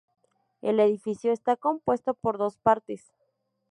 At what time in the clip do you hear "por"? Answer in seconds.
2.15-2.39